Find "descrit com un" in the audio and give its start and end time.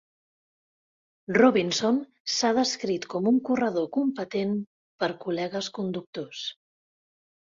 2.57-3.37